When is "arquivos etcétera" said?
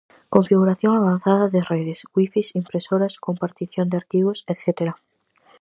3.97-4.93